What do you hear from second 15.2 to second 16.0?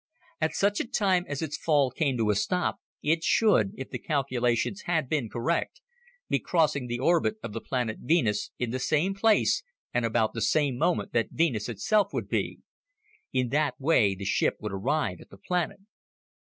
at the planet.